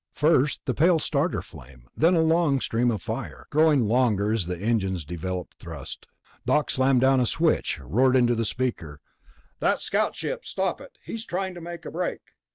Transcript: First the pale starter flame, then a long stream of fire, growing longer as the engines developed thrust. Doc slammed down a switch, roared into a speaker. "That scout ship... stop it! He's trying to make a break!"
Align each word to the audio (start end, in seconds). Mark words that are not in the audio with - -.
First 0.13 0.61
the 0.65 0.73
pale 0.73 0.97
starter 0.97 1.43
flame, 1.43 1.85
then 1.95 2.15
a 2.15 2.23
long 2.23 2.59
stream 2.59 2.89
of 2.89 3.03
fire, 3.03 3.45
growing 3.51 3.85
longer 3.85 4.33
as 4.33 4.47
the 4.47 4.57
engines 4.57 5.05
developed 5.05 5.57
thrust. 5.59 6.07
Doc 6.43 6.71
slammed 6.71 7.01
down 7.01 7.19
a 7.19 7.27
switch, 7.27 7.79
roared 7.79 8.15
into 8.15 8.33
a 8.33 8.43
speaker. 8.43 8.99
"That 9.59 9.79
scout 9.79 10.15
ship... 10.15 10.43
stop 10.43 10.81
it! 10.81 10.97
He's 11.03 11.23
trying 11.23 11.53
to 11.53 11.61
make 11.61 11.85
a 11.85 11.91
break!" 11.91 12.21